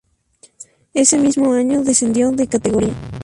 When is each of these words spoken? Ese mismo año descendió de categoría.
Ese 0.95 1.19
mismo 1.19 1.53
año 1.53 1.83
descendió 1.83 2.31
de 2.31 2.47
categoría. 2.47 2.95